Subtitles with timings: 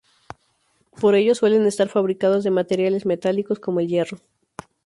[0.99, 4.17] Por ello, suelen estar fabricados de materiales metálicos, como el hierro.